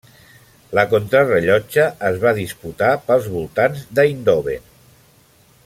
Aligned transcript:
La 0.77 0.83
contrarellotge 0.93 1.85
es 2.09 2.17
va 2.23 2.33
disputar 2.39 2.89
pels 3.11 3.29
voltants 3.35 3.85
d'Eindhoven. 3.99 4.69